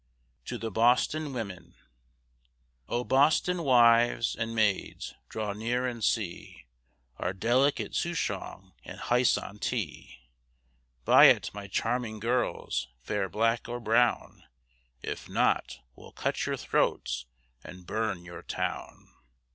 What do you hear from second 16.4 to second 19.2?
your throats, and burn your town.